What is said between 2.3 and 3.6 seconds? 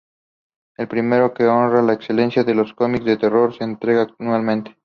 en los cómics de terror,